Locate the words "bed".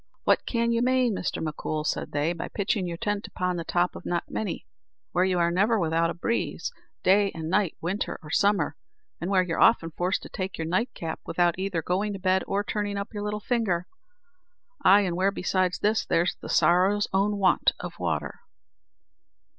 12.19-12.43